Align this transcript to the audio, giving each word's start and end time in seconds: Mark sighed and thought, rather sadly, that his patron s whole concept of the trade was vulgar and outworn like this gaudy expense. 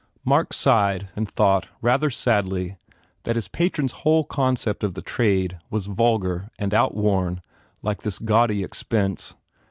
Mark 0.25 0.51
sighed 0.51 1.09
and 1.15 1.29
thought, 1.29 1.67
rather 1.79 2.09
sadly, 2.09 2.75
that 3.21 3.35
his 3.35 3.47
patron 3.47 3.85
s 3.85 3.91
whole 3.91 4.23
concept 4.23 4.83
of 4.83 4.95
the 4.95 5.01
trade 5.03 5.59
was 5.69 5.85
vulgar 5.85 6.49
and 6.57 6.73
outworn 6.73 7.39
like 7.83 8.01
this 8.01 8.17
gaudy 8.17 8.63
expense. 8.63 9.35